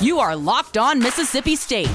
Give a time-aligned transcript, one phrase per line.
[0.00, 1.90] You are Locked On Mississippi State,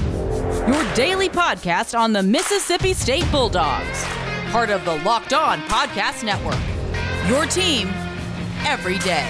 [0.68, 4.04] your daily podcast on the Mississippi State Bulldogs,
[4.52, 6.60] part of the Locked On Podcast Network.
[7.28, 7.88] Your team
[8.64, 9.26] every day.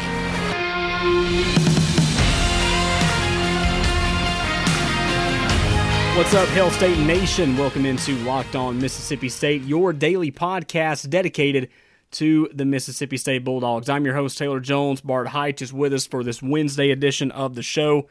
[6.15, 7.57] What's up, Hail State Nation?
[7.57, 11.71] Welcome into Locked On Mississippi State, your daily podcast dedicated
[12.11, 13.89] to the Mississippi State Bulldogs.
[13.89, 15.01] I'm your host, Taylor Jones.
[15.01, 18.07] Bart Hyche is with us for this Wednesday edition of the show.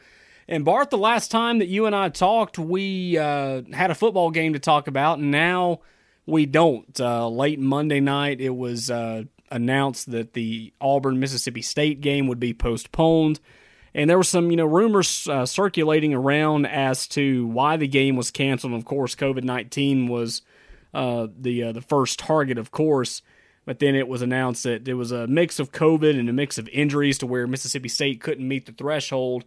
[0.48, 4.30] And Bart, the last time that you and I talked, we uh, had a football
[4.30, 5.80] game to talk about, and now
[6.24, 7.00] we don't.
[7.00, 12.38] Uh, late Monday night, it was uh, announced that the Auburn Mississippi State game would
[12.38, 13.40] be postponed,
[13.92, 18.14] and there were some you know rumors uh, circulating around as to why the game
[18.14, 18.72] was canceled.
[18.72, 20.42] And of course, COVID nineteen was
[20.94, 23.20] uh, the uh, the first target, of course.
[23.64, 26.56] But then it was announced that it was a mix of COVID and a mix
[26.56, 29.44] of injuries to where Mississippi State couldn't meet the threshold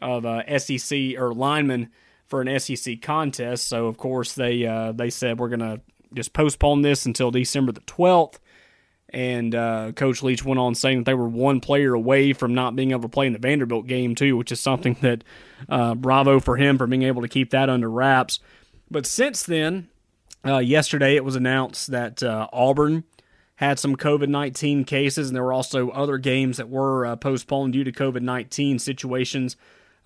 [0.00, 1.90] of uh, SEC or linemen
[2.26, 3.68] for an SEC contest.
[3.68, 5.80] So of course they uh, they said we're gonna
[6.12, 8.40] just postpone this until December the twelfth.
[9.10, 12.74] And uh, Coach Leach went on saying that they were one player away from not
[12.74, 15.22] being able to play in the Vanderbilt game too, which is something that
[15.68, 18.40] uh, bravo for him for being able to keep that under wraps.
[18.90, 19.88] But since then,
[20.44, 23.04] uh, yesterday it was announced that uh, Auburn
[23.56, 27.72] had some COVID 19 cases, and there were also other games that were uh, postponed
[27.72, 29.56] due to COVID 19 situations.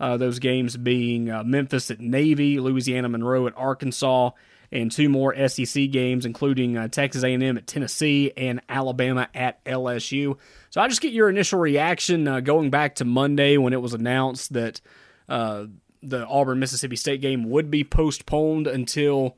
[0.00, 4.30] Uh, those games being uh, Memphis at Navy, Louisiana Monroe at Arkansas,
[4.70, 10.36] and two more SEC games, including uh, Texas A&M at Tennessee and Alabama at LSU.
[10.70, 13.94] So I just get your initial reaction uh, going back to Monday when it was
[13.94, 14.80] announced that
[15.28, 15.64] uh,
[16.02, 19.36] the Auburn Mississippi State game would be postponed until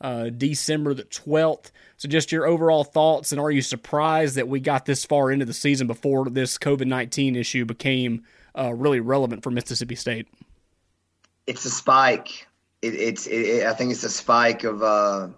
[0.00, 1.70] uh, December the 12th.
[1.98, 5.44] So, just your overall thoughts, and are you surprised that we got this far into
[5.44, 8.24] the season before this COVID 19 issue became
[8.58, 10.28] uh, really relevant for Mississippi State?
[11.46, 12.46] It's a spike.
[12.82, 13.26] It, it's.
[13.26, 15.28] It, I think it's a spike of, uh,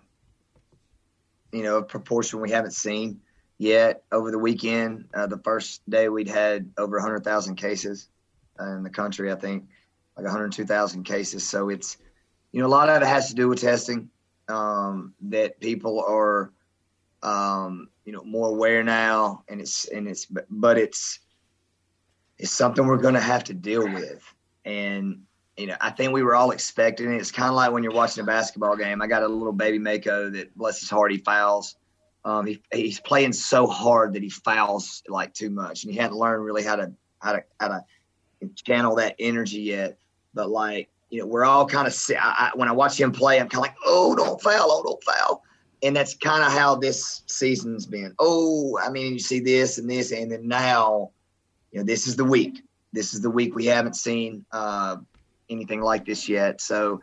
[1.52, 3.20] you know, a proportion we haven't seen
[3.58, 5.06] yet over the weekend.
[5.14, 8.08] Uh, the first day we'd had over 100,000 cases
[8.58, 9.30] in the country.
[9.32, 9.68] I think
[10.16, 11.48] like 102,000 cases.
[11.48, 11.96] So it's,
[12.52, 14.10] you know, a lot of it has to do with testing.
[14.48, 16.52] Um, that people are,
[17.22, 21.20] um, you know, more aware now, and it's and it's but it's
[22.42, 24.34] it's something we're going to have to deal with.
[24.64, 25.22] And,
[25.56, 27.16] you know, I think we were all expecting it.
[27.16, 29.00] It's kind of like when you're watching a basketball game.
[29.00, 31.76] I got a little baby Mako that, bless his heart, he fouls.
[32.24, 36.16] Um, he, he's playing so hard that he fouls like too much, and he hadn't
[36.16, 37.84] learned really how to how to how to
[38.64, 39.98] channel that energy yet.
[40.32, 42.10] But like you know, we're all kind of
[42.54, 45.42] when I watch him play, I'm kind of like, oh, don't foul, oh, don't foul,
[45.82, 48.14] and that's kind of how this season's been.
[48.20, 51.10] Oh, I mean, you see this and this, and then now
[51.72, 52.62] you know, this is the week.
[52.92, 54.96] This is the week we haven't seen uh,
[55.48, 56.60] anything like this yet.
[56.60, 57.00] So,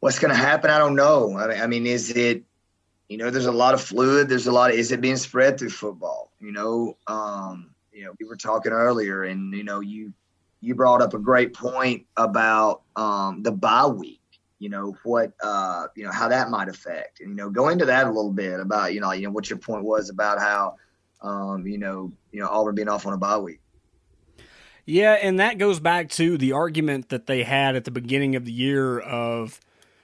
[0.00, 0.70] what's going to happen?
[0.70, 1.38] I don't know.
[1.38, 2.42] I mean, is it,
[3.08, 4.28] you know, there's a lot of fluid.
[4.28, 6.32] There's a lot of, is it being spread through football?
[6.40, 10.12] You know, um, you know, we were talking earlier, and you know, you
[10.60, 14.20] you brought up a great point about um, the bye week.
[14.58, 17.84] You know what, uh, you know how that might affect, and you know, go into
[17.84, 20.76] that a little bit about you know, you know what your point was about how
[21.20, 23.60] um, you know, you know, Auburn being off on a bye week.
[24.90, 28.46] Yeah, and that goes back to the argument that they had at the beginning of
[28.46, 29.60] the year of,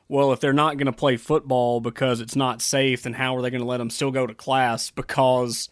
[0.09, 3.41] well, if they're not going to play football because it's not safe, then how are
[3.41, 4.91] they going to let them still go to class?
[4.91, 5.71] Because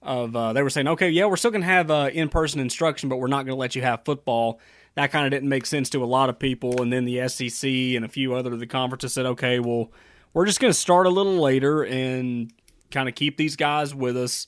[0.00, 3.10] of uh, they were saying, okay, yeah, we're still going to have uh, in-person instruction,
[3.10, 4.60] but we're not going to let you have football.
[4.94, 7.68] That kind of didn't make sense to a lot of people, and then the SEC
[7.68, 9.92] and a few other of the conferences said, okay, well,
[10.32, 12.50] we're just going to start a little later and
[12.90, 14.46] kind of keep these guys with us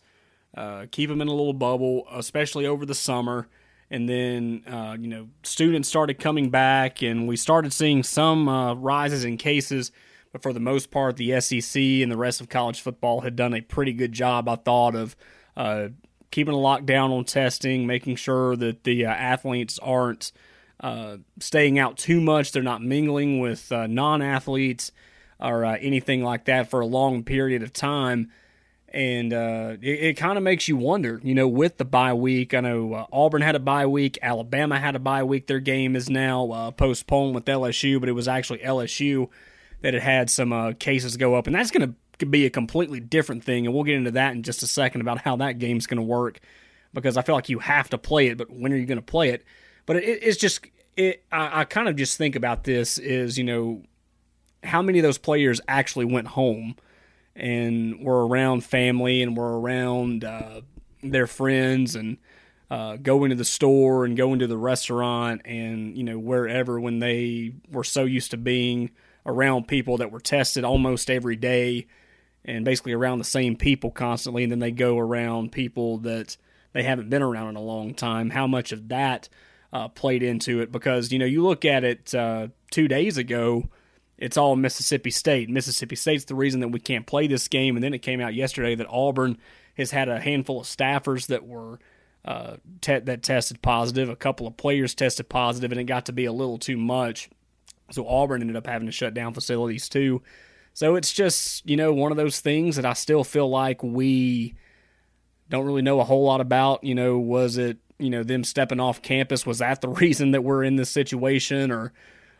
[0.54, 3.48] uh, keep them in a little bubble, especially over the summer.
[3.90, 8.74] And then, uh, you know, students started coming back, and we started seeing some uh,
[8.74, 9.92] rises in cases.
[10.32, 13.54] But for the most part, the SEC and the rest of college football had done
[13.54, 15.14] a pretty good job, I thought, of
[15.56, 15.88] uh,
[16.30, 20.32] keeping a lockdown on testing, making sure that the uh, athletes aren't
[20.80, 22.52] uh, staying out too much.
[22.52, 24.90] They're not mingling with non athletes
[25.38, 28.32] or anything like that for a long period of time
[28.96, 32.54] and uh, it, it kind of makes you wonder, you know, with the bye week.
[32.54, 35.48] I know uh, Auburn had a bye week, Alabama had a bye week.
[35.48, 39.28] Their game is now uh, postponed with LSU, but it was actually LSU
[39.82, 42.98] that had had some uh, cases go up, and that's going to be a completely
[42.98, 43.66] different thing.
[43.66, 46.02] And we'll get into that in just a second about how that game's going to
[46.02, 46.40] work,
[46.94, 49.02] because I feel like you have to play it, but when are you going to
[49.02, 49.44] play it?
[49.84, 50.64] But it, it's just,
[50.96, 51.22] it.
[51.30, 53.82] I, I kind of just think about this is, you know,
[54.64, 56.76] how many of those players actually went home
[57.36, 60.62] and were around family and were around uh,
[61.02, 62.18] their friends and
[62.70, 66.98] uh, going to the store and going to the restaurant and you know wherever when
[66.98, 68.90] they were so used to being
[69.26, 71.86] around people that were tested almost every day
[72.44, 74.44] and basically around the same people constantly.
[74.44, 76.36] And then they go around people that
[76.72, 78.30] they haven't been around in a long time.
[78.30, 79.28] How much of that
[79.72, 80.70] uh, played into it?
[80.70, 83.68] Because you know you look at it uh, two days ago
[84.18, 85.50] it's all Mississippi State.
[85.50, 87.76] Mississippi State's the reason that we can't play this game.
[87.76, 89.38] And then it came out yesterday that Auburn
[89.76, 91.78] has had a handful of staffers that were
[92.24, 94.08] uh, te- that tested positive.
[94.08, 97.28] A couple of players tested positive, and it got to be a little too much.
[97.90, 100.22] So Auburn ended up having to shut down facilities too.
[100.74, 104.54] So it's just you know one of those things that I still feel like we
[105.48, 106.82] don't really know a whole lot about.
[106.82, 109.46] You know, was it you know them stepping off campus?
[109.46, 111.92] Was that the reason that we're in this situation, or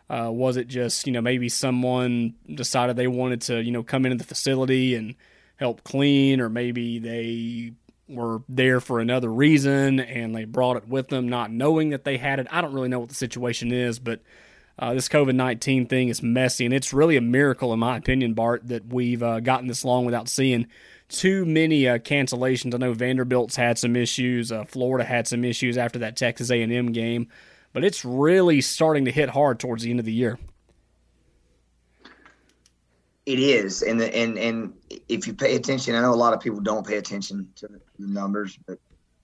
[0.08, 4.06] uh, was it just you know maybe someone decided they wanted to you know come
[4.06, 5.14] into the facility and
[5.56, 7.73] help clean, or maybe they
[8.08, 12.19] were there for another reason and they brought it with them, not knowing that they
[12.19, 12.47] had it.
[12.50, 14.20] I don't really know what the situation is, but
[14.79, 16.64] uh, this COVID 19 thing is messy.
[16.64, 20.05] And it's really a miracle, in my opinion, Bart, that we've uh, gotten this long
[20.05, 20.67] without seeing
[21.09, 22.75] too many uh, cancellations.
[22.75, 26.93] I know Vanderbilt's had some issues, uh, Florida had some issues after that Texas A&M
[26.93, 27.29] game,
[27.76, 30.38] but it's really starting to hit hard towards the end of the year.
[33.26, 34.73] It is, and the, and and
[35.11, 37.81] if you pay attention, I know a lot of people don't pay attention to the
[37.99, 38.78] numbers, but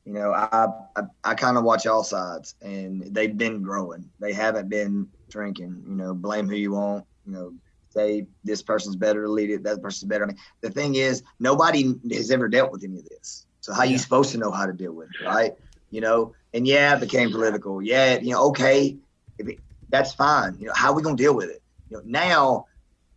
[0.05, 4.11] you know, I I, I kind of watch all sides, and they've been growing.
[4.21, 5.85] They haven't been drinking.
[5.89, 7.07] You know, blame who you want.
[7.25, 7.55] You know,
[7.89, 10.25] say this person's better to lead it, that person's better.
[10.25, 13.47] I mean, the thing is, nobody has ever dealt with any of this.
[13.63, 13.93] So how yeah.
[13.93, 15.55] you supposed to know how to deal with it, right?
[15.91, 17.83] You know, and yeah, it became political.
[17.83, 18.97] Yeah, you know, okay,
[19.39, 19.59] it,
[19.89, 20.57] that's fine.
[20.59, 21.63] You know, how are we gonna deal with it?
[21.91, 22.67] You know, now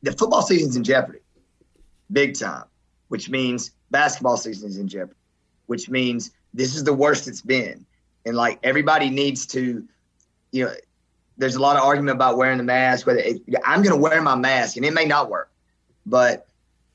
[0.04, 1.20] the football season's in jeopardy,
[2.12, 2.66] big time,
[3.08, 5.20] which means basketball season is in jeopardy,
[5.68, 7.86] which means this is the worst it's been.
[8.26, 9.88] And like everybody needs to,
[10.52, 10.74] you know,
[11.38, 13.06] there's a lot of argument about wearing the mask.
[13.06, 15.52] Whether it, I'm going to wear my mask, and it may not work,
[16.06, 16.48] but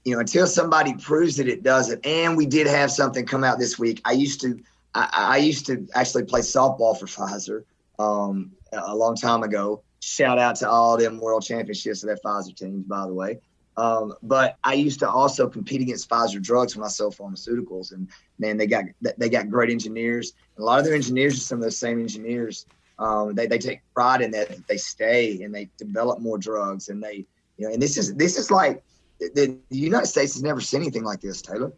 [0.05, 2.05] you know, until somebody proves that it doesn't.
[2.07, 4.01] And we did have something come out this week.
[4.05, 4.59] I used to,
[4.95, 7.65] I, I used to actually play softball for Pfizer
[7.99, 12.57] um, a long time ago, Shout out to all them world championships of that Pfizer
[12.57, 13.39] teams, by the way.
[13.77, 18.09] Um, but I used to also compete against Pfizer drugs when I sell pharmaceuticals, and
[18.39, 18.85] man, they got
[19.19, 20.33] they got great engineers.
[20.59, 22.65] A lot of their engineers are some of those same engineers.
[22.99, 24.67] Um, they they take pride in that.
[24.67, 27.27] They stay and they develop more drugs, and they
[27.59, 27.75] you know.
[27.75, 28.83] And this is this is like
[29.21, 31.73] the, the United States has never seen anything like this, Taylor.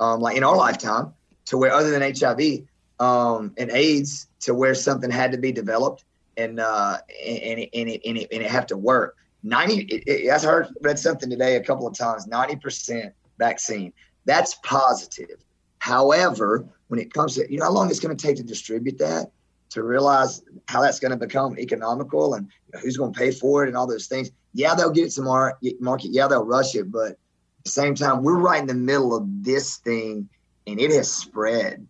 [0.00, 1.14] Um, like in our lifetime,
[1.48, 2.66] to where other than HIV
[3.00, 6.04] um, and AIDS, to where something had to be developed
[6.36, 7.38] and uh, and
[7.72, 9.16] and it, and it, and it have to work.
[9.42, 9.82] Ninety.
[9.82, 12.26] It, it, I heard read something today a couple of times.
[12.26, 13.92] Ninety percent vaccine.
[14.24, 15.42] That's positive.
[15.78, 18.98] However, when it comes to you know how long it's going to take to distribute
[18.98, 19.30] that,
[19.70, 23.30] to realize how that's going to become economical and you know, who's going to pay
[23.30, 24.30] for it and all those things.
[24.52, 26.10] Yeah, they'll get it to market.
[26.10, 29.24] Yeah, they'll rush it, but at the same time, we're right in the middle of
[29.44, 30.28] this thing,
[30.68, 31.86] and it has spread.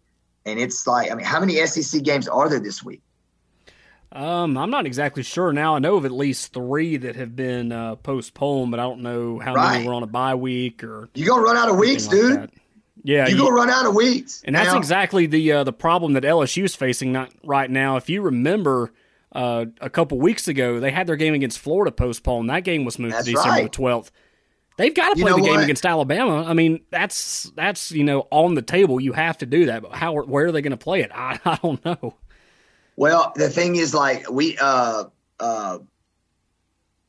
[0.46, 3.02] And it's like, I mean, how many SEC games are there this week?
[4.10, 5.76] Um, I'm not exactly sure now.
[5.76, 9.38] I know of at least three that have been uh, postponed, but I don't know
[9.38, 9.74] how right.
[9.74, 11.10] many were on a bye week or.
[11.14, 12.32] You gonna run out of weeks, like dude?
[12.38, 12.50] That.
[13.04, 16.14] Yeah, you, you gonna run out of weeks, and that's exactly the uh, the problem
[16.14, 17.96] that LSU is facing not right now.
[17.96, 18.92] If you remember,
[19.32, 22.48] uh, a couple weeks ago, they had their game against Florida postponed.
[22.50, 23.72] That game was moved that's to December right.
[24.78, 24.84] 12th.
[24.84, 26.44] They've got to play the game against Alabama.
[26.44, 29.00] I mean, that's that's you know on the table.
[29.00, 29.82] You have to do that.
[29.82, 31.10] But how where are they going to play it?
[31.14, 32.14] I, I don't know.
[32.96, 35.04] Well, the thing is, like we, uh,
[35.38, 35.78] uh,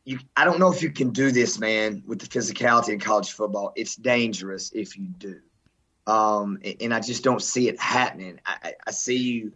[0.06, 3.32] you, I don't know if you can do this, man, with the physicality in college
[3.32, 3.74] football.
[3.76, 5.40] It's dangerous if you do,
[6.06, 8.40] um, and I just don't see it happening.
[8.46, 9.54] I, I see you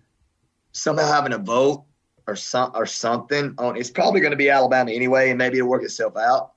[0.72, 1.86] somehow having a vote
[2.26, 3.78] or some or something on.
[3.78, 6.54] It's probably going to be Alabama anyway, and maybe it'll work itself out.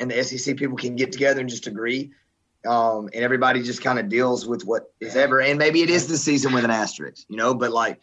[0.00, 2.10] And the SEC people can get together and just agree,
[2.66, 5.40] um, and everybody just kind of deals with what is ever.
[5.40, 7.54] And maybe it is the season with an asterisk, you know.
[7.54, 8.00] But like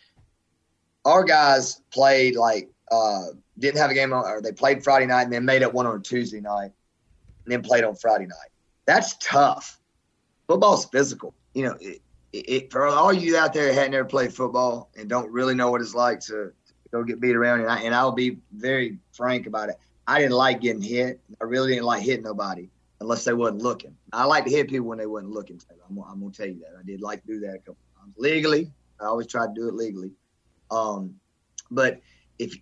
[1.05, 3.27] our guys played like uh,
[3.59, 5.85] didn't have a game on, or they played Friday night and then made up one
[5.85, 6.71] on Tuesday night,
[7.45, 8.49] and then played on Friday night.
[8.85, 9.79] That's tough.
[10.47, 11.33] Football's physical.
[11.53, 12.01] You know, it,
[12.33, 15.71] it, for all you out there that hadn't ever played football and don't really know
[15.71, 16.53] what it's like to, to
[16.91, 19.75] go get beat around, and, I, and I'll be very frank about it.
[20.11, 21.21] I didn't like getting hit.
[21.39, 23.95] I really didn't like hitting nobody unless they wasn't looking.
[24.11, 25.61] I like to hit people when they wasn't looking.
[25.89, 26.77] I'm, I'm gonna tell you that.
[26.77, 28.69] I did like to do that a couple times legally.
[28.99, 30.11] I always try to do it legally.
[30.69, 31.15] Um,
[31.71, 32.01] but
[32.39, 32.57] if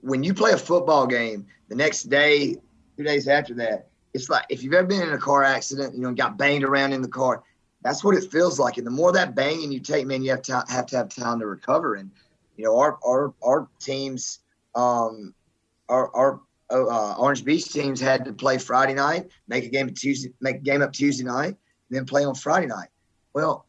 [0.00, 2.56] when you play a football game, the next day,
[2.96, 6.00] two days after that, it's like if you've ever been in a car accident, you
[6.00, 7.42] know, got banged around in the car,
[7.82, 8.78] That's what it feels like.
[8.78, 11.40] And the more that banging you take, man, you have to have to have time
[11.40, 11.96] to recover.
[11.96, 12.10] And
[12.56, 14.38] you know, our our our teams,
[14.74, 15.34] um,
[15.90, 20.32] our our uh, Orange Beach teams had to play Friday night, make a game Tuesday,
[20.40, 21.56] make a game up Tuesday night, and
[21.90, 22.88] then play on Friday night.
[23.34, 23.66] Well,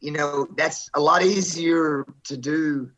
[0.00, 2.90] you know, that's a lot easier to do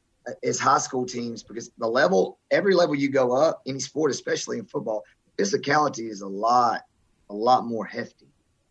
[0.43, 4.59] as high school teams because the level, every level you go up, any sport, especially
[4.59, 5.05] in football,
[5.37, 6.83] physicality is a lot,
[7.29, 8.29] a lot more hefty.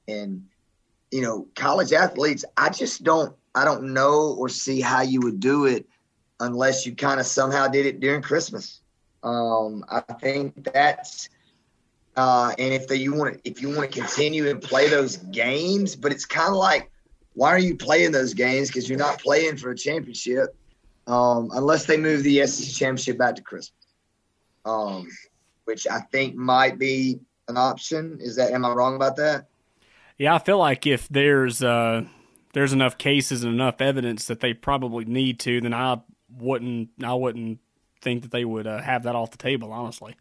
[0.08, 0.46] And
[1.14, 5.40] you know, college athletes, I just don't, I don't know or see how you would
[5.40, 5.88] do it
[6.40, 8.82] unless you kind of somehow did it during Christmas.
[9.24, 11.30] Um, I think that's,
[12.16, 16.12] uh, and if you want if you want to continue and play those games, but
[16.12, 16.92] it's kind of like,
[17.34, 18.68] why are you playing those games?
[18.68, 20.56] Because you're not playing for a championship,
[21.08, 23.88] um, unless they move the SEC championship back to Christmas,
[24.66, 25.08] um,
[25.66, 28.20] which I think might be an option.
[28.22, 29.48] Is that am I wrong about that?
[30.18, 32.04] Yeah, I feel like if there's uh,
[32.54, 37.14] there's enough cases and enough evidence that they probably need to, then I wouldn't I
[37.14, 37.60] wouldn't
[38.04, 40.16] think that they would uh, have that off the table, honestly.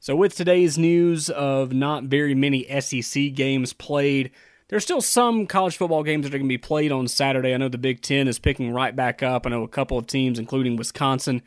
[0.00, 4.30] So with today's news of not very many SEC games played,
[4.68, 7.52] there's still some college football games that are going to be played on Saturday.
[7.52, 9.46] I know the Big Ten is picking right back up.
[9.46, 11.42] I know a couple of teams, including Wisconsin,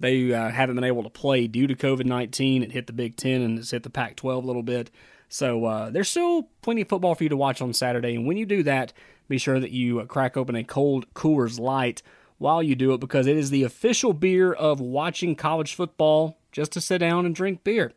[0.00, 2.64] they uh, haven't been able to play due to COVID 19.
[2.64, 4.90] It hit the Big Ten and it's hit the Pac 12 a little bit.
[5.28, 8.16] So uh, there's still plenty of football for you to watch on Saturday.
[8.16, 8.92] And when you do that,
[9.28, 12.02] be sure that you uh, crack open a cold Coors Light
[12.42, 16.72] while you do it because it is the official beer of watching college football just
[16.72, 17.92] to sit down and drink beer.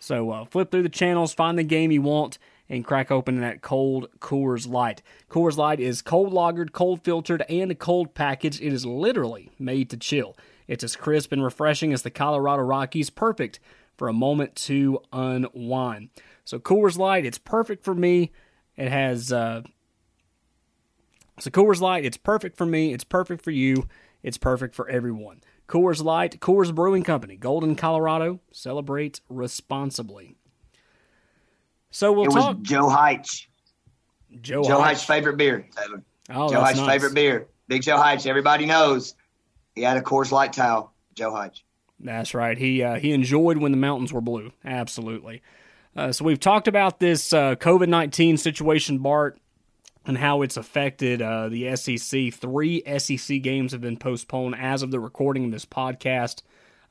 [0.00, 2.38] So uh, flip through the channels, find the game you want,
[2.68, 5.02] and crack open that cold Coors Light.
[5.30, 8.60] Coors Light is cold lagered, cold filtered, and a cold package.
[8.60, 10.36] It is literally made to chill.
[10.66, 13.60] It's as crisp and refreshing as the Colorado Rockies, perfect
[13.96, 16.10] for a moment to unwind.
[16.44, 18.32] So Coors Light, it's perfect for me.
[18.76, 19.62] It has uh,
[21.38, 22.92] so Coors Light, it's perfect for me.
[22.92, 23.88] It's perfect for you.
[24.22, 25.40] It's perfect for everyone.
[25.68, 28.40] Coors Light, Coors Brewing Company, Golden, Colorado.
[28.52, 30.36] Celebrate responsibly.
[31.90, 32.58] So we'll it talk.
[32.58, 33.46] Was Joe Hyche.
[34.40, 34.80] Joe, Joe.
[34.80, 35.66] Hyche's favorite beer.
[35.76, 36.02] Taylor.
[36.30, 36.88] Oh, Joe Hyche's nice.
[36.88, 37.46] favorite beer.
[37.68, 38.26] Big Joe Hyche.
[38.26, 39.14] Everybody knows.
[39.74, 40.92] He had a Coors Light towel.
[41.14, 41.62] Joe Hyche.
[41.98, 42.58] That's right.
[42.58, 44.52] He uh, he enjoyed when the mountains were blue.
[44.64, 45.42] Absolutely.
[45.96, 49.38] Uh, so we've talked about this uh, COVID nineteen situation, Bart,
[50.06, 52.32] and how it's affected uh, the SEC.
[52.32, 56.42] Three SEC games have been postponed as of the recording of this podcast.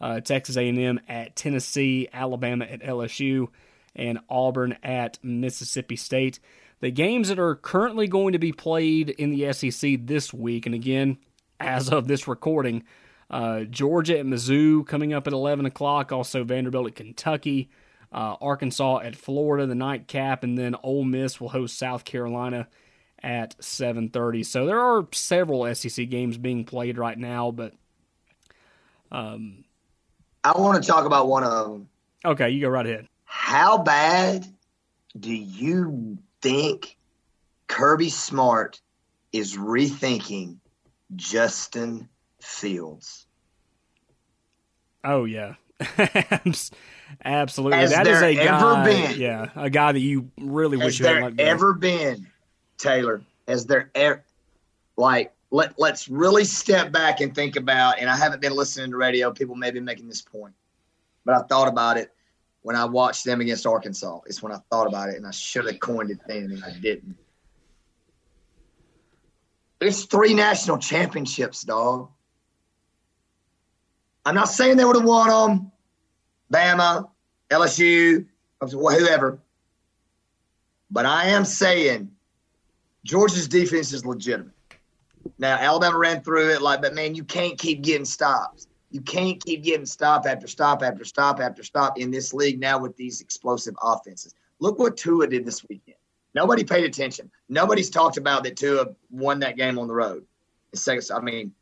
[0.01, 3.47] Uh, Texas A&M at Tennessee, Alabama at LSU,
[3.95, 6.39] and Auburn at Mississippi State.
[6.81, 10.75] The games that are currently going to be played in the SEC this week, and
[10.75, 11.17] again,
[11.59, 12.83] as of this recording,
[13.29, 16.11] uh, Georgia at Mizzou coming up at 11 o'clock.
[16.11, 17.69] Also Vanderbilt at Kentucky.
[18.11, 22.67] Uh, Arkansas at Florida, the nightcap, and then Ole Miss will host South Carolina
[23.25, 24.45] at 7:30.
[24.45, 27.73] So there are several SEC games being played right now, but
[29.11, 29.65] um,
[30.43, 31.89] I want to talk about one of them.
[32.23, 33.07] okay, you go right ahead.
[33.25, 34.45] How bad
[35.19, 36.97] do you think
[37.67, 38.79] Kirby Smart
[39.33, 40.57] is rethinking
[41.15, 42.07] Justin
[42.39, 43.25] Fields?
[45.03, 45.55] Oh yeah,
[47.25, 47.79] absolutely.
[47.79, 51.15] Has that is a guy, been- yeah, a guy that you really wish you had
[51.15, 51.43] there let go.
[51.43, 52.27] ever been,
[52.77, 53.21] Taylor?
[53.47, 54.23] Has there ever,
[54.97, 58.97] like, let, let's really step back and think about, and I haven't been listening to
[58.97, 59.31] radio.
[59.31, 60.53] People may be making this point,
[61.23, 62.11] but I thought about it
[62.63, 64.21] when I watched them against Arkansas.
[64.25, 66.71] It's when I thought about it, and I should have coined it then, and I
[66.71, 67.15] didn't.
[69.79, 72.09] There's three national championships, dog.
[74.25, 75.71] I'm not saying they would have won them.
[76.51, 77.09] Bama,
[77.49, 78.25] LSU,
[78.59, 79.39] whoever.
[80.89, 82.14] But I am saying
[83.05, 84.51] Georgia's defense is legitimate.
[85.37, 88.67] Now Alabama ran through it like, but man, you can't keep getting stops.
[88.89, 92.79] You can't keep getting stop after stop after stop after stop in this league now
[92.79, 94.33] with these explosive offenses.
[94.59, 95.97] Look what Tua did this weekend.
[96.33, 97.29] Nobody paid attention.
[97.47, 100.25] Nobody's talked about that Tua won that game on the road.
[100.73, 101.53] Second, I mean,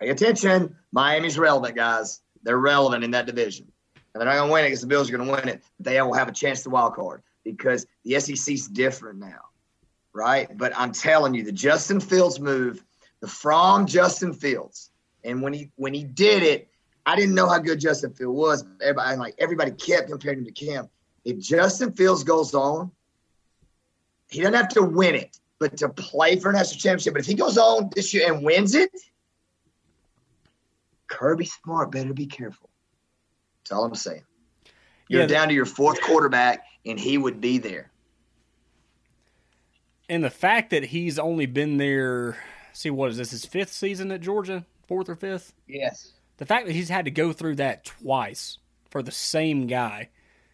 [0.00, 0.76] pay attention.
[0.92, 2.20] Miami's relevant, guys.
[2.44, 3.66] They're relevant in that division.
[4.14, 5.64] And they're not going to win it because the Bills are going to win it.
[5.80, 9.40] They will have a chance to wild card because the SEC's different now,
[10.16, 10.48] right?
[10.56, 12.82] But I'm telling you, the Justin Fields move,
[13.20, 14.90] the from Justin Fields,
[15.22, 16.68] and when he when he did it,
[17.04, 18.64] I didn't know how good Justin Fields was.
[18.80, 20.88] Everybody like everybody kept comparing him to Cam.
[21.24, 22.90] If Justin Fields goes on,
[24.30, 27.12] he doesn't have to win it, but to play for a national championship.
[27.12, 28.90] But if he goes on this year and wins it,
[31.08, 32.70] Kirby Smart better be careful.
[33.62, 34.24] That's all I'm saying.
[35.08, 35.26] You're Yeah.
[35.26, 37.92] down to your fourth quarterback, and he would be there.
[40.08, 42.36] And the fact that he's only been there,
[42.72, 44.64] see, what is this, his fifth season at Georgia?
[44.86, 45.52] Fourth or fifth?
[45.66, 46.12] Yes.
[46.36, 48.58] The fact that he's had to go through that twice
[48.90, 50.10] for the same guy.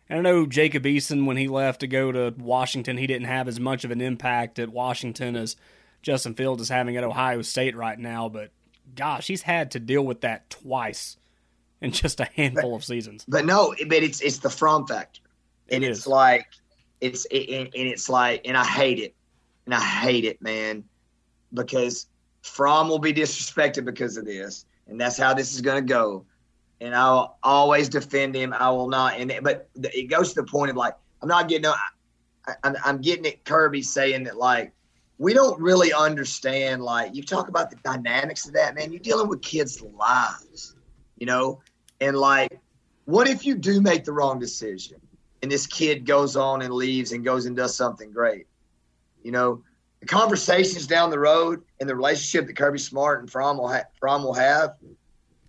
[0.09, 3.49] And I know Jacob Eason, when he left to go to Washington, he didn't have
[3.49, 5.57] as much of an impact at Washington as
[6.03, 8.29] Justin Fields is having at Ohio State right now.
[8.29, 8.51] But
[8.95, 11.17] gosh, he's had to deal with that twice
[11.81, 13.25] in just a handful but, of seasons.
[13.29, 15.21] But no, but it's it's the Fromm factor,
[15.71, 16.07] and It it's is.
[16.07, 16.47] like
[17.01, 19.15] it's it, and and it's like, and I hate it,
[19.67, 20.85] and I hate it, man,
[21.55, 22.07] because
[22.43, 26.25] Fromm will be disrespected because of this, and that's how this is going to go.
[26.81, 28.53] And I'll always defend him.
[28.53, 29.15] I will not.
[29.17, 31.67] And but it goes to the point of like I'm not getting.
[31.67, 33.45] I, I'm I'm getting it.
[33.45, 34.73] Kirby saying that like
[35.19, 36.83] we don't really understand.
[36.83, 38.91] Like you talk about the dynamics of that, man.
[38.91, 40.75] You're dealing with kids' lives,
[41.19, 41.61] you know,
[42.01, 42.59] and like
[43.05, 45.01] what if you do make the wrong decision
[45.43, 48.47] and this kid goes on and leaves and goes and does something great?
[49.23, 49.63] You know,
[50.01, 53.85] the conversations down the road and the relationship that Kirby Smart and Fromm will, ha-
[54.01, 54.75] Fromm will have,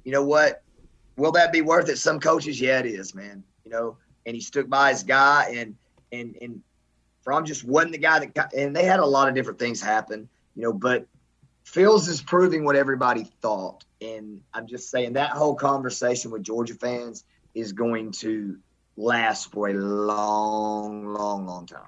[0.04, 0.64] you know what?
[1.18, 1.98] Will that be worth it?
[1.98, 3.44] Some coaches, yeah, it is, man.
[3.66, 5.76] You know, and he stuck by his guy and
[6.12, 6.62] and and
[7.24, 9.82] Fromm just wasn't the guy that got, and they had a lot of different things
[9.82, 11.08] happen, you know, but
[11.64, 13.86] Fields is proving what everybody thought.
[14.02, 17.24] And I'm just saying that whole conversation with Georgia fans
[17.56, 18.58] is going to
[18.98, 21.88] last for a long, long, long time.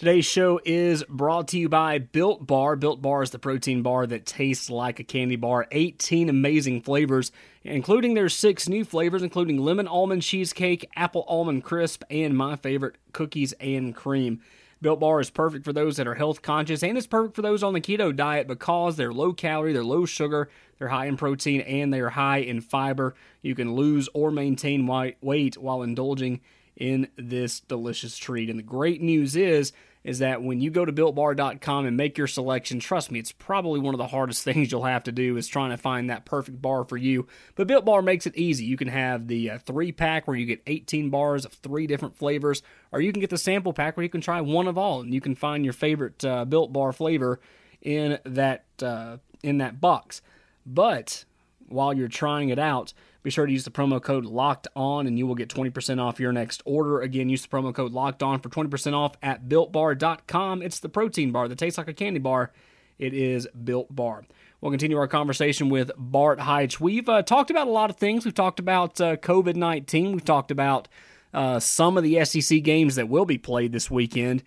[0.00, 2.74] Today's show is brought to you by Built Bar.
[2.76, 5.66] Built Bar is the protein bar that tastes like a candy bar.
[5.70, 7.30] 18 amazing flavors,
[7.64, 12.96] including their six new flavors, including lemon almond cheesecake, apple almond crisp, and my favorite,
[13.12, 14.40] cookies and cream.
[14.80, 17.62] Built Bar is perfect for those that are health conscious, and it's perfect for those
[17.62, 21.60] on the keto diet because they're low calorie, they're low sugar, they're high in protein,
[21.60, 23.14] and they're high in fiber.
[23.42, 24.86] You can lose or maintain
[25.20, 26.40] weight while indulging
[26.74, 28.48] in this delicious treat.
[28.48, 32.26] And the great news is is that when you go to builtbar.com and make your
[32.26, 35.46] selection, trust me, it's probably one of the hardest things you'll have to do is
[35.46, 37.26] trying to find that perfect bar for you.
[37.54, 38.64] But Built Bar makes it easy.
[38.64, 42.16] You can have the uh, three pack where you get 18 bars of three different
[42.16, 45.02] flavors, or you can get the sample pack where you can try one of all,
[45.02, 47.40] and you can find your favorite uh, Built Bar flavor
[47.82, 50.22] in that uh, in that box.
[50.64, 51.24] But
[51.68, 55.18] while you're trying it out, be sure to use the promo code locked on and
[55.18, 57.00] you will get 20% off your next order.
[57.00, 60.62] Again, use the promo code locked on for 20% off at builtbar.com.
[60.62, 62.52] It's the protein bar that tastes like a candy bar.
[62.98, 64.24] It is Built Bar.
[64.60, 66.78] We'll continue our conversation with Bart Hyche.
[66.78, 68.26] We've uh, talked about a lot of things.
[68.26, 70.12] We've talked about uh, COVID 19.
[70.12, 70.86] We've talked about
[71.32, 74.42] uh, some of the SEC games that will be played this weekend.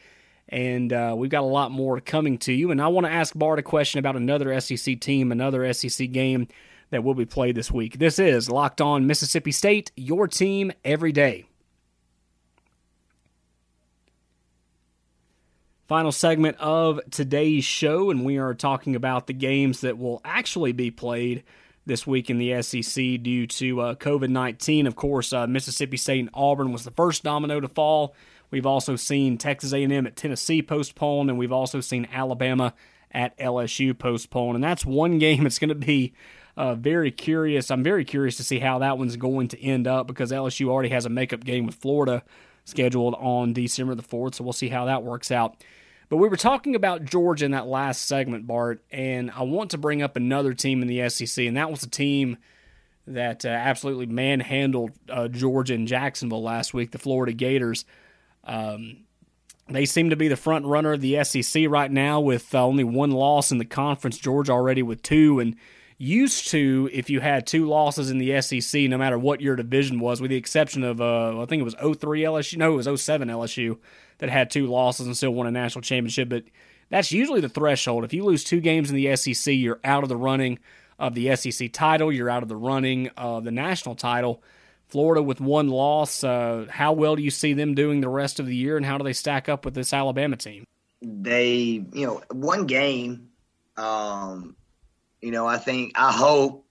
[0.49, 2.69] And uh, we've got a lot more coming to you.
[2.69, 6.47] And I want to ask Bart a question about another SEC team, another SEC game
[6.93, 7.97] that will be played this week.
[7.97, 11.45] This is Locked On Mississippi State, your team every day.
[15.87, 20.71] Final segment of today's show, and we are talking about the games that will actually
[20.71, 21.43] be played
[21.83, 24.85] this week in the SEC due to uh, COVID 19.
[24.85, 28.15] Of course, uh, Mississippi State and Auburn was the first domino to fall.
[28.51, 32.75] We've also seen Texas A&M at Tennessee postponed, and we've also seen Alabama
[33.09, 34.53] at LSU postponed.
[34.53, 36.13] And that's one game that's going to be
[36.55, 37.71] uh, very curious.
[37.71, 40.89] I'm very curious to see how that one's going to end up because LSU already
[40.89, 42.23] has a makeup game with Florida
[42.65, 45.63] scheduled on December the 4th, so we'll see how that works out.
[46.09, 49.77] But we were talking about Georgia in that last segment, Bart, and I want to
[49.77, 52.37] bring up another team in the SEC, and that was a team
[53.07, 57.83] that uh, absolutely manhandled uh, Georgia and Jacksonville last week, the Florida Gators.
[58.43, 59.05] Um,
[59.69, 62.83] they seem to be the front runner of the SEC right now with uh, only
[62.83, 64.17] one loss in the conference.
[64.17, 65.55] Georgia already with two, and
[66.03, 69.99] used to if you had two losses in the SEC, no matter what your division
[69.99, 73.01] was, with the exception of uh, I think it was 03 LSU, no, it was
[73.01, 73.77] 07 LSU
[74.19, 76.29] that had two losses and still won a national championship.
[76.29, 76.43] But
[76.89, 78.03] that's usually the threshold.
[78.03, 80.59] If you lose two games in the SEC, you're out of the running
[80.99, 82.11] of the SEC title.
[82.11, 84.43] You're out of the running of the national title.
[84.87, 86.23] Florida with one loss.
[86.23, 88.97] Uh, how well do you see them doing the rest of the year, and how
[88.97, 90.65] do they stack up with this Alabama team?
[91.01, 93.29] They, you know, one game.
[93.75, 94.55] Um,
[95.23, 96.65] you know, I think I hope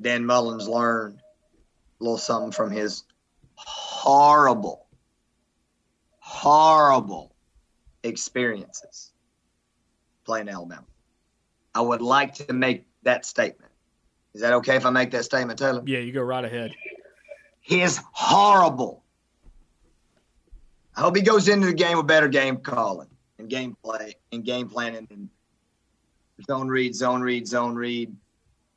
[0.00, 1.18] Dan Mullins learned
[2.00, 3.04] a little something from his
[3.56, 4.86] horrible,
[6.18, 7.34] horrible
[8.04, 9.12] experiences
[10.24, 10.86] playing Alabama.
[11.74, 13.70] I would like to make that statement.
[14.32, 15.82] Is that okay if I make that statement, Taylor?
[15.84, 16.72] Yeah, you go right ahead.
[17.60, 19.04] His horrible.
[20.96, 24.42] I hope he goes into the game with better game calling and game play and
[24.42, 25.28] game planning and
[26.46, 28.14] zone read, zone read, zone read.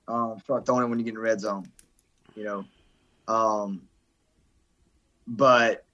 [0.07, 1.65] Um, start throwing it when you get in red zone,
[2.35, 2.65] you know.
[3.27, 3.81] Um,
[5.27, 5.85] but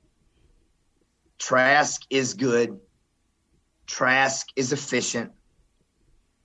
[1.40, 2.80] Trask is good.
[3.88, 5.32] Trask is efficient.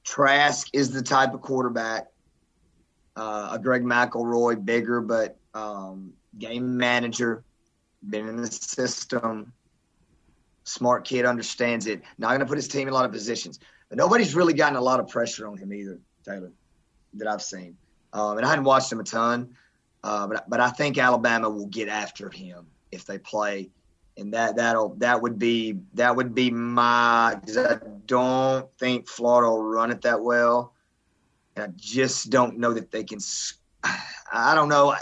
[0.05, 2.07] Trask is the type of quarterback.
[3.17, 7.43] Uh, a Greg McElroy, bigger but um, game manager,
[8.09, 9.53] been in the system,
[10.65, 12.03] smart kid, understands it.
[12.19, 13.59] Not going to put his team in a lot of positions,
[13.89, 16.53] but nobody's really gotten a lot of pressure on him either, Taylor,
[17.15, 17.77] that I've seen.
[18.13, 19.57] Um, and I hadn't watched him a ton,
[20.03, 23.71] uh, but but I think Alabama will get after him if they play
[24.17, 29.51] and that that'll that would be that would be my because I don't think Florida
[29.51, 30.75] will run it that well,
[31.55, 33.19] and I just don't know that they can.
[34.33, 34.97] I don't know.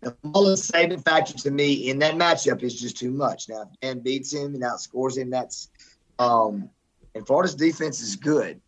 [0.00, 3.48] The Mullen saving factor to me in that matchup is just too much.
[3.48, 5.68] Now, if Dan beats him and outscores him, that's
[6.18, 6.68] um,
[7.14, 8.60] and Florida's defense is good.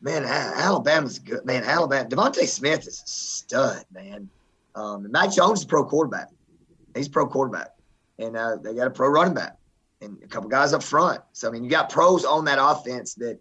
[0.00, 1.44] Man, Alabama's good.
[1.44, 2.08] Man, Alabama.
[2.08, 4.28] DeVonta Smith is a stud, man.
[4.74, 6.28] Um, Mac Jones is pro quarterback.
[6.94, 7.70] He's pro quarterback
[8.20, 9.56] and uh, they got a pro running back
[10.00, 11.20] and a couple guys up front.
[11.32, 13.38] So I mean, you got pros on that offense that,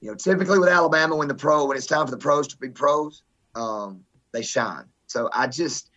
[0.00, 2.56] you know, typically with Alabama, when the pro when it's time for the pros to
[2.56, 3.22] be pros,
[3.54, 4.84] um, they shine.
[5.06, 5.90] So I just,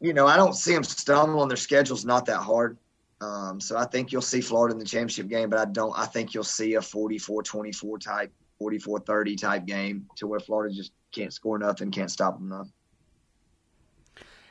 [0.00, 1.48] you know, I don't see them stumbling.
[1.48, 2.78] Their schedule's not that hard.
[3.22, 5.96] Um, so I think you'll see Florida in the championship game, but I don't.
[5.96, 11.32] I think you'll see a 44-24 type, 44-30 type game to where Florida just can't
[11.32, 12.68] score nothing, can't stop them enough.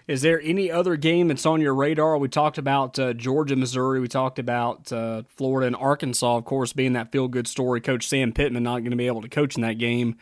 [0.07, 2.17] Is there any other game that's on your radar?
[2.17, 3.99] We talked about uh, Georgia, Missouri.
[3.99, 7.81] We talked about uh, Florida and Arkansas, of course, being that feel good story.
[7.81, 10.15] Coach Sam Pittman not going to be able to coach in that game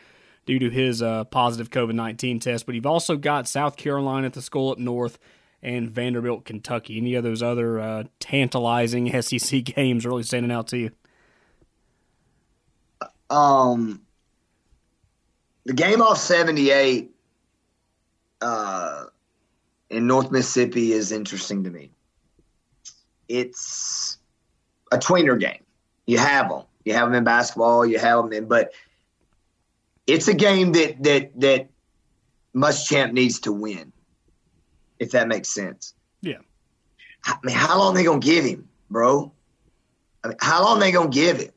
[0.44, 2.66] due to his uh, positive COVID 19 test.
[2.66, 5.18] But you've also got South Carolina at the school up north
[5.62, 6.98] and Vanderbilt, Kentucky.
[6.98, 10.90] Any of those other uh, tantalizing SEC games really standing out to you?
[13.28, 14.02] Um,
[15.64, 17.10] the game off 78.
[18.40, 19.04] Uh,
[19.90, 21.90] in North Mississippi is interesting to me.
[23.28, 24.18] It's
[24.90, 25.62] a tweener game.
[26.06, 26.62] You have them.
[26.84, 27.84] You have them in basketball.
[27.84, 28.72] You have them in, but
[30.06, 31.68] it's a game that that that
[32.54, 33.92] Muschamp needs to win.
[35.00, 35.94] If that makes sense.
[36.20, 36.38] Yeah.
[37.24, 39.32] I mean, how long they gonna give him, bro?
[40.22, 41.54] I mean, how long they gonna give it?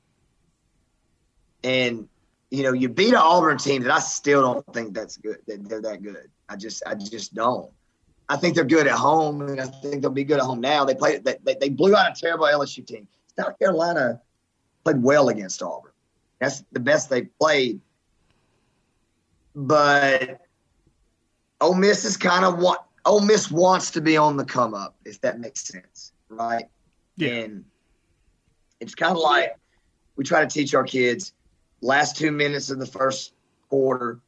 [1.63, 2.07] And
[2.49, 5.37] you know, you beat an Auburn team that I still don't think that's good.
[5.47, 6.29] That they're that good.
[6.47, 7.71] I just, I just don't.
[8.29, 10.85] I think they're good at home, and I think they'll be good at home now.
[10.85, 13.07] They played they, they blew out a terrible LSU team.
[13.37, 14.21] South Carolina
[14.83, 15.91] played well against Auburn.
[16.39, 17.79] That's the best they played.
[19.55, 20.41] But
[21.59, 24.95] Ole Miss is kind of what Ole Miss wants to be on the come up,
[25.05, 26.65] if that makes sense, right?
[27.17, 27.29] Yeah.
[27.29, 27.65] And
[28.79, 29.57] it's kind of like
[30.15, 31.33] we try to teach our kids
[31.81, 33.33] last two minutes of the first
[33.69, 34.19] quarter,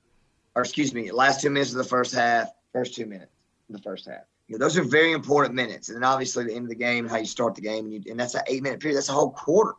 [0.56, 3.32] or excuse me, last two minutes of the first half, first two minutes
[3.70, 4.24] in the first half.
[4.48, 5.90] You know, those are very important minutes.
[5.90, 8.12] And then obviously the end of the game, how you start the game, and, you,
[8.12, 8.98] and that's an eight minute period.
[8.98, 9.74] That's a whole quarter.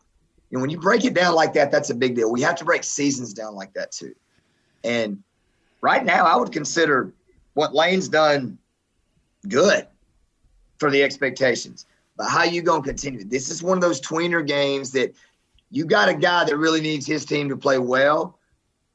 [0.53, 2.33] And when you break it down like that, that's a big deal.
[2.33, 4.15] We have to break seasons down like that too.
[4.85, 5.23] And
[5.81, 7.13] right now, I would consider
[7.55, 8.59] what Lane's done
[9.49, 9.87] good
[10.79, 11.87] for the expectations.
[12.17, 13.25] But how you gonna continue?
[13.25, 15.15] This is one of those tweener games that
[15.71, 18.39] you got a guy that really needs his team to play well,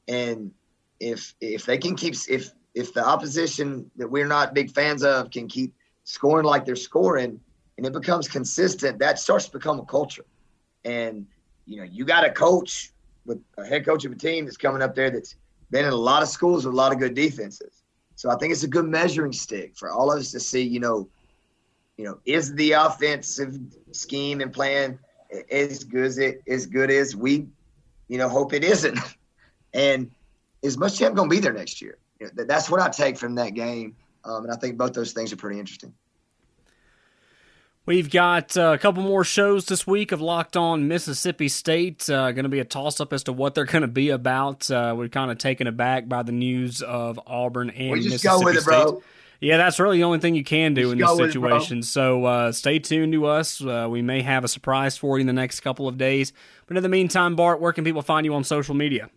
[0.07, 0.51] and
[0.99, 5.29] if if they can keep if if the opposition that we're not big fans of
[5.29, 7.39] can keep scoring like they're scoring
[7.77, 10.25] and it becomes consistent, that starts to become a culture.
[10.85, 11.25] And,
[11.65, 12.91] you know, you got a coach
[13.25, 15.35] with a head coach of a team that's coming up there that's
[15.69, 17.70] been in a lot of schools with a lot of good defenses.
[18.21, 20.79] So I think it's a good measuring stick for all of us to see, you
[20.79, 21.09] know,
[21.97, 23.57] you know, is the offensive
[23.93, 24.99] scheme and plan
[25.49, 27.47] as good as it as good as we,
[28.09, 28.99] you know, hope it isn't.
[29.73, 30.11] And
[30.61, 31.97] is Muschamp gonna be there next year?
[32.35, 33.95] that's what I take from that game.
[34.25, 35.93] Um, and I think both those things are pretty interesting.
[37.85, 42.07] We've got uh, a couple more shows this week of Locked On Mississippi State.
[42.07, 44.69] Uh, going to be a toss up as to what they're going to be about.
[44.69, 48.39] Uh, we're kind of taken aback by the news of Auburn and we just Mississippi
[48.39, 48.71] go with it, State.
[48.83, 49.03] bro.
[49.39, 51.81] Yeah, that's really the only thing you can do Just in this with it, situation.
[51.81, 53.59] so uh, stay tuned to us.
[53.59, 56.31] Uh, we may have a surprise for you in the next couple of days.
[56.67, 59.09] But in the meantime, Bart, where can people find you on social media?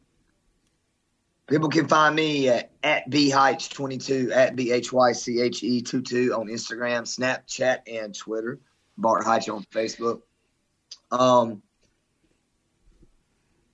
[1.47, 8.59] People can find me at, at bhyche22, at B-H-Y-C-H-E-22 on Instagram, Snapchat, and Twitter.
[8.97, 10.23] Bart Hyche on Facebook.
[11.11, 11.63] Um,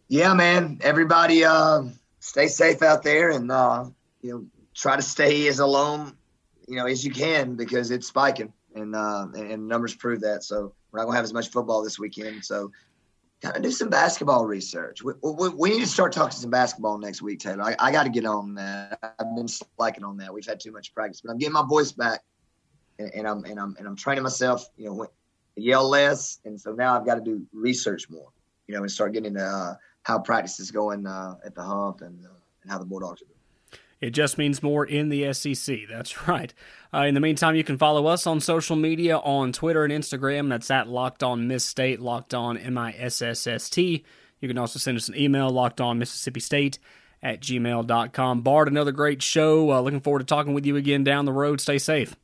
[0.09, 0.79] yeah, man.
[0.83, 1.83] Everybody uh,
[2.19, 3.85] stay safe out there and, uh,
[4.23, 6.17] you know, try to stay as alone,
[6.67, 8.53] you know, as you can because it's spiking.
[8.75, 10.43] And, uh, and numbers prove that.
[10.43, 12.45] So we're not to have as much football this weekend.
[12.45, 12.73] So
[13.45, 15.03] of do some basketball research.
[15.03, 17.63] We, we, we, need to start talking some basketball next week, Taylor.
[17.63, 18.99] I, I got to get on that.
[19.03, 20.33] I've been slacking on that.
[20.33, 22.21] We've had too much practice, but I'm getting my voice back,
[22.99, 24.67] and, and I'm and I'm and I'm training myself.
[24.77, 25.07] You know,
[25.57, 28.29] yell less, and so now I've got to do research more,
[28.67, 32.03] you know, and start getting into uh, how practice is going uh, at the hump
[32.03, 32.29] and, uh,
[32.63, 33.40] and how the Bulldogs are doing.
[34.01, 35.81] It just means more in the SEC.
[35.89, 36.53] That's right.
[36.93, 40.49] Uh, in the meantime, you can follow us on social media on Twitter and Instagram.
[40.49, 44.05] That's at Locked On Miss State, Locked On M I S S S T.
[44.41, 46.79] You can also send us an email, Locked On Mississippi State
[47.23, 48.41] at gmail.com.
[48.41, 49.71] Bart, another great show.
[49.71, 51.61] Uh, looking forward to talking with you again down the road.
[51.61, 52.17] Stay safe.